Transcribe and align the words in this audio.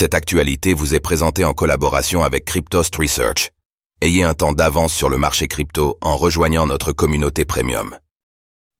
Cette 0.00 0.14
actualité 0.14 0.74
vous 0.74 0.94
est 0.94 1.00
présentée 1.00 1.44
en 1.44 1.54
collaboration 1.54 2.22
avec 2.22 2.44
Cryptost 2.44 2.94
Research. 2.94 3.50
Ayez 4.00 4.22
un 4.22 4.32
temps 4.32 4.52
d'avance 4.52 4.94
sur 4.94 5.08
le 5.08 5.18
marché 5.18 5.48
crypto 5.48 5.98
en 6.00 6.16
rejoignant 6.16 6.68
notre 6.68 6.92
communauté 6.92 7.44
premium. 7.44 7.98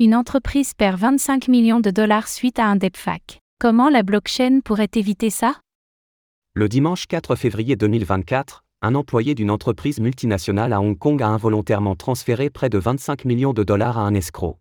Une 0.00 0.14
entreprise 0.14 0.72
perd 0.72 0.98
25 0.98 1.48
millions 1.48 1.80
de 1.80 1.90
dollars 1.90 2.28
suite 2.28 2.58
à 2.58 2.64
un 2.64 2.76
deepfake. 2.76 3.42
Comment 3.60 3.90
la 3.90 4.02
blockchain 4.02 4.60
pourrait 4.64 4.88
éviter 4.94 5.28
ça? 5.28 5.56
Le 6.54 6.66
dimanche 6.70 7.06
4 7.06 7.36
février 7.36 7.76
2024, 7.76 8.64
un 8.80 8.94
employé 8.94 9.34
d'une 9.34 9.50
entreprise 9.50 10.00
multinationale 10.00 10.72
à 10.72 10.80
Hong 10.80 10.96
Kong 10.96 11.22
a 11.22 11.28
involontairement 11.28 11.94
transféré 11.94 12.48
près 12.48 12.70
de 12.70 12.78
25 12.78 13.26
millions 13.26 13.52
de 13.52 13.64
dollars 13.64 13.98
à 13.98 14.00
un 14.00 14.14
escroc. 14.14 14.60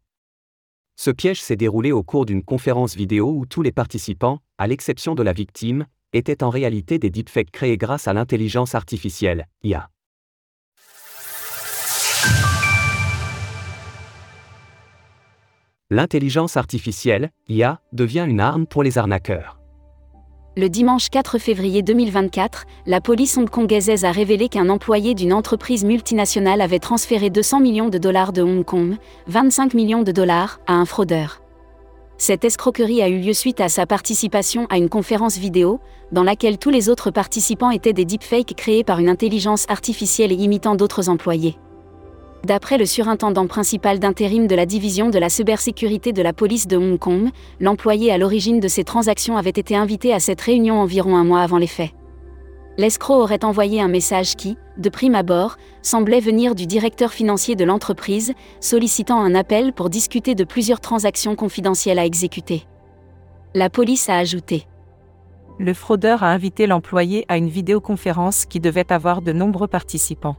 Ce 0.98 1.12
piège 1.12 1.42
s'est 1.42 1.56
déroulé 1.56 1.94
au 1.94 2.04
cours 2.04 2.26
d'une 2.26 2.44
conférence 2.44 2.98
vidéo 2.98 3.32
où 3.32 3.46
tous 3.46 3.62
les 3.62 3.72
participants, 3.72 4.40
à 4.58 4.68
l'exception 4.68 5.16
de 5.16 5.24
la 5.24 5.32
victime, 5.32 5.86
étaient 6.14 6.44
en 6.44 6.50
réalité 6.50 7.00
des 7.00 7.10
deepfakes 7.10 7.52
créés 7.52 7.78
grâce 7.78 8.08
à 8.08 8.14
l'intelligence 8.14 8.76
artificielle, 8.76 9.48
IA. 9.64 9.90
L'intelligence 15.90 16.56
artificielle, 16.56 17.32
IA, 17.50 17.82
devient 17.92 18.26
une 18.26 18.40
arme 18.40 18.66
pour 18.66 18.82
les 18.82 18.98
arnaqueurs. 18.98 19.62
Le 20.58 20.68
dimanche 20.68 21.10
4 21.10 21.38
février 21.38 21.82
2024, 21.82 22.66
la 22.86 23.00
police 23.00 23.38
hongkongaise 23.38 24.04
a 24.04 24.12
révélé 24.12 24.50
qu'un 24.50 24.70
employé 24.70 25.14
d'une 25.14 25.32
entreprise 25.32 25.86
multinationale 25.86 26.62
avait 26.62 26.80
transféré 26.80 27.30
200 27.30 27.62
millions 27.62 27.90
de 27.90 27.98
dollars 27.98 28.34
de 28.34 28.42
Hong 28.42 28.66
Kong, 28.66 28.96
25 29.28 29.74
millions 29.74 30.04
de 30.04 30.12
dollars, 30.12 30.60
à 30.68 30.74
un 30.74 30.86
fraudeur. 30.86 31.41
Cette 32.22 32.46
escroquerie 32.46 33.02
a 33.02 33.10
eu 33.10 33.18
lieu 33.18 33.34
suite 33.34 33.62
à 33.62 33.68
sa 33.68 33.88
participation 33.88 34.68
à 34.70 34.78
une 34.78 34.90
conférence 34.90 35.40
vidéo, 35.40 35.80
dans 36.12 36.22
laquelle 36.22 36.60
tous 36.60 36.70
les 36.70 36.88
autres 36.88 37.10
participants 37.10 37.72
étaient 37.72 37.94
des 37.94 38.06
deepfakes 38.06 38.54
créés 38.56 38.84
par 38.84 39.00
une 39.00 39.10
intelligence 39.10 39.66
artificielle 39.70 40.32
et 40.32 40.36
imitant 40.36 40.76
d'autres 40.76 41.10
employés. 41.10 41.58
D'après 42.44 42.78
le 42.78 42.86
surintendant 42.86 43.48
principal 43.48 43.98
d'intérim 43.98 44.46
de 44.46 44.54
la 44.54 44.68
division 44.68 45.10
de 45.10 45.18
la 45.18 45.30
cybersécurité 45.30 46.14
de 46.14 46.22
la 46.22 46.32
police 46.32 46.68
de 46.68 46.78
Hong 46.78 47.00
Kong, 47.00 47.32
l'employé 47.60 48.12
à 48.12 48.20
l'origine 48.20 48.60
de 48.60 48.68
ces 48.68 48.84
transactions 48.84 49.36
avait 49.36 49.50
été 49.50 49.76
invité 49.76 50.14
à 50.14 50.20
cette 50.20 50.42
réunion 50.42 50.80
environ 50.80 51.16
un 51.16 51.24
mois 51.24 51.42
avant 51.42 51.58
les 51.58 51.66
faits. 51.66 51.90
L'escroc 52.82 53.22
aurait 53.22 53.46
envoyé 53.46 53.80
un 53.80 53.88
message 53.88 54.36
qui, 54.36 54.58
de 54.78 54.90
prime 54.90 55.14
abord, 55.14 55.58
semblait 55.84 56.20
venir 56.20 56.56
du 56.56 56.66
directeur 56.66 57.14
financier 57.14 57.56
de 57.56 57.64
l'entreprise, 57.64 58.34
sollicitant 58.60 59.22
un 59.22 59.36
appel 59.36 59.72
pour 59.72 59.92
discuter 59.92 60.34
de 60.34 60.44
plusieurs 60.44 60.80
transactions 60.80 61.36
confidentielles 61.36 62.00
à 62.00 62.06
exécuter. 62.08 62.66
La 63.54 63.70
police 63.70 64.10
a 64.10 64.18
ajouté. 64.18 64.66
Le 65.60 65.76
fraudeur 65.76 66.24
a 66.24 66.32
invité 66.32 66.66
l'employé 66.66 67.24
à 67.28 67.38
une 67.38 67.50
vidéoconférence 67.50 68.46
qui 68.48 68.60
devait 68.60 68.92
avoir 68.92 69.22
de 69.22 69.32
nombreux 69.32 69.68
participants. 69.68 70.38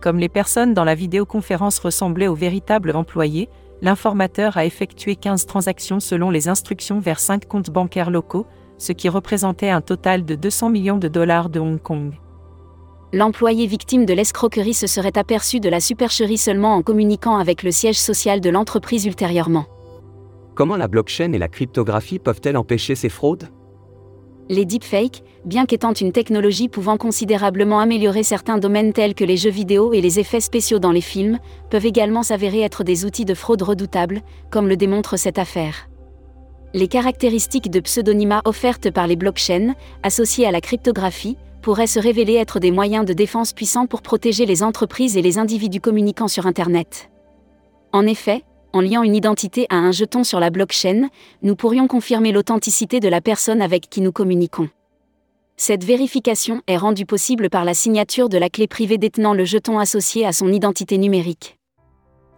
Comme 0.00 0.20
les 0.20 0.28
personnes 0.28 0.72
dans 0.72 0.84
la 0.84 0.94
vidéoconférence 0.94 1.80
ressemblaient 1.80 2.28
aux 2.28 2.36
véritables 2.36 2.94
employés, 2.94 3.48
l'informateur 3.82 4.56
a 4.56 4.66
effectué 4.66 5.16
15 5.16 5.46
transactions 5.46 5.98
selon 5.98 6.30
les 6.30 6.46
instructions 6.46 7.00
vers 7.00 7.18
5 7.18 7.48
comptes 7.48 7.70
bancaires 7.70 8.12
locaux, 8.12 8.46
ce 8.80 8.92
qui 8.92 9.08
représentait 9.08 9.70
un 9.70 9.82
total 9.82 10.24
de 10.24 10.34
200 10.34 10.70
millions 10.70 10.96
de 10.96 11.06
dollars 11.06 11.50
de 11.50 11.60
Hong 11.60 11.80
Kong. 11.80 12.14
L'employé 13.12 13.66
victime 13.66 14.06
de 14.06 14.14
l'escroquerie 14.14 14.74
se 14.74 14.86
serait 14.86 15.18
aperçu 15.18 15.60
de 15.60 15.68
la 15.68 15.80
supercherie 15.80 16.38
seulement 16.38 16.74
en 16.74 16.82
communiquant 16.82 17.36
avec 17.36 17.62
le 17.62 17.72
siège 17.72 17.98
social 17.98 18.40
de 18.40 18.50
l'entreprise 18.50 19.04
ultérieurement. 19.04 19.66
Comment 20.54 20.76
la 20.76 20.88
blockchain 20.88 21.32
et 21.32 21.38
la 21.38 21.48
cryptographie 21.48 22.18
peuvent-elles 22.18 22.56
empêcher 22.56 22.94
ces 22.94 23.08
fraudes? 23.08 23.48
Les 24.48 24.64
deepfakes, 24.64 25.22
bien 25.44 25.66
qu'étant 25.66 25.92
une 25.92 26.12
technologie 26.12 26.68
pouvant 26.68 26.96
considérablement 26.96 27.80
améliorer 27.80 28.22
certains 28.22 28.58
domaines 28.58 28.92
tels 28.92 29.14
que 29.14 29.24
les 29.24 29.36
jeux 29.36 29.50
vidéo 29.50 29.92
et 29.92 30.00
les 30.00 30.18
effets 30.18 30.40
spéciaux 30.40 30.78
dans 30.78 30.90
les 30.90 31.00
films, 31.00 31.38
peuvent 31.68 31.86
également 31.86 32.22
s'avérer 32.22 32.62
être 32.62 32.82
des 32.82 33.04
outils 33.04 33.24
de 33.24 33.34
fraude 33.34 33.62
redoutables, 33.62 34.22
comme 34.50 34.68
le 34.68 34.76
démontre 34.76 35.16
cette 35.16 35.38
affaire. 35.38 35.89
Les 36.72 36.86
caractéristiques 36.86 37.70
de 37.70 37.80
pseudonymat 37.80 38.42
offertes 38.44 38.92
par 38.92 39.08
les 39.08 39.16
blockchains, 39.16 39.74
associées 40.04 40.46
à 40.46 40.52
la 40.52 40.60
cryptographie, 40.60 41.36
pourraient 41.62 41.88
se 41.88 41.98
révéler 41.98 42.34
être 42.34 42.60
des 42.60 42.70
moyens 42.70 43.04
de 43.04 43.12
défense 43.12 43.52
puissants 43.52 43.86
pour 43.86 44.02
protéger 44.02 44.46
les 44.46 44.62
entreprises 44.62 45.16
et 45.16 45.22
les 45.22 45.38
individus 45.38 45.80
communiquant 45.80 46.28
sur 46.28 46.46
Internet. 46.46 47.10
En 47.92 48.06
effet, 48.06 48.44
en 48.72 48.80
liant 48.80 49.02
une 49.02 49.16
identité 49.16 49.66
à 49.68 49.76
un 49.76 49.90
jeton 49.90 50.22
sur 50.22 50.38
la 50.38 50.50
blockchain, 50.50 51.08
nous 51.42 51.56
pourrions 51.56 51.88
confirmer 51.88 52.30
l'authenticité 52.30 53.00
de 53.00 53.08
la 53.08 53.20
personne 53.20 53.62
avec 53.62 53.90
qui 53.90 54.00
nous 54.00 54.12
communiquons. 54.12 54.68
Cette 55.56 55.84
vérification 55.84 56.62
est 56.68 56.76
rendue 56.76 57.04
possible 57.04 57.50
par 57.50 57.64
la 57.64 57.74
signature 57.74 58.28
de 58.28 58.38
la 58.38 58.48
clé 58.48 58.68
privée 58.68 58.96
détenant 58.96 59.34
le 59.34 59.44
jeton 59.44 59.78
associé 59.78 60.24
à 60.24 60.32
son 60.32 60.52
identité 60.52 60.98
numérique. 60.98 61.59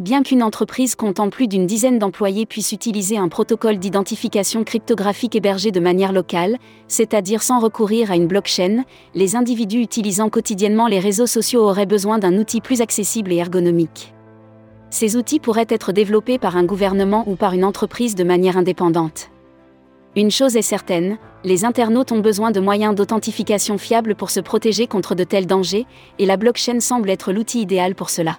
Bien 0.00 0.22
qu'une 0.22 0.42
entreprise 0.42 0.94
comptant 0.96 1.30
plus 1.30 1.46
d'une 1.46 1.66
dizaine 1.66 1.98
d'employés 1.98 2.46
puisse 2.46 2.72
utiliser 2.72 3.18
un 3.18 3.28
protocole 3.28 3.78
d'identification 3.78 4.64
cryptographique 4.64 5.36
hébergé 5.36 5.70
de 5.70 5.80
manière 5.80 6.12
locale, 6.12 6.56
c'est-à-dire 6.88 7.42
sans 7.42 7.60
recourir 7.60 8.10
à 8.10 8.16
une 8.16 8.26
blockchain, 8.26 8.84
les 9.14 9.36
individus 9.36 9.80
utilisant 9.80 10.28
quotidiennement 10.28 10.88
les 10.88 10.98
réseaux 10.98 11.26
sociaux 11.26 11.62
auraient 11.62 11.86
besoin 11.86 12.18
d'un 12.18 12.36
outil 12.38 12.60
plus 12.60 12.80
accessible 12.80 13.32
et 13.32 13.36
ergonomique. 13.36 14.12
Ces 14.90 15.16
outils 15.16 15.40
pourraient 15.40 15.66
être 15.68 15.92
développés 15.92 16.38
par 16.38 16.56
un 16.56 16.64
gouvernement 16.64 17.24
ou 17.26 17.36
par 17.36 17.52
une 17.52 17.64
entreprise 17.64 18.14
de 18.14 18.24
manière 18.24 18.56
indépendante. 18.56 19.30
Une 20.16 20.30
chose 20.30 20.56
est 20.56 20.62
certaine, 20.62 21.16
les 21.44 21.64
internautes 21.64 22.12
ont 22.12 22.20
besoin 22.20 22.50
de 22.50 22.60
moyens 22.60 22.94
d'authentification 22.94 23.78
fiables 23.78 24.14
pour 24.14 24.30
se 24.30 24.40
protéger 24.40 24.86
contre 24.86 25.14
de 25.14 25.24
tels 25.24 25.46
dangers, 25.46 25.86
et 26.18 26.26
la 26.26 26.36
blockchain 26.36 26.80
semble 26.80 27.08
être 27.08 27.32
l'outil 27.32 27.60
idéal 27.60 27.94
pour 27.94 28.10
cela. 28.10 28.38